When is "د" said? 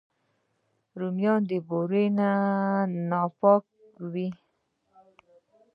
1.49-1.51